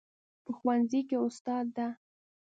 په 0.43 0.51
ښوونځي 0.57 1.01
کې 1.09 1.17
استاد 1.27 1.65
ده 1.77 1.87